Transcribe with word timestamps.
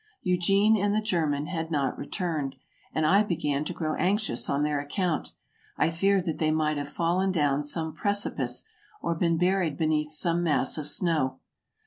Eugene 0.23 0.75
and 0.75 0.95
the 0.95 0.99
German 0.99 1.45
had 1.45 1.69
not 1.69 1.95
returned, 1.95 2.55
and 2.91 3.05
I 3.05 3.21
began 3.21 3.63
to 3.65 3.71
grow 3.73 3.93
anxious 3.97 4.49
on 4.49 4.63
their 4.63 4.79
account; 4.79 5.33
I 5.77 5.91
feared 5.91 6.25
that 6.25 6.39
they 6.39 6.49
might 6.49 6.77
have 6.77 6.89
fallen 6.89 7.31
down 7.31 7.61
some 7.61 7.93
precipice, 7.93 8.67
or 8.99 9.13
been 9.13 9.37
buried 9.37 9.77
beneath 9.77 10.09
some 10.09 10.41
mass 10.41 10.79
of 10.79 10.87
snow. 10.87 11.37